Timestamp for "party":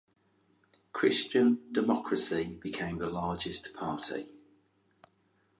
3.75-4.27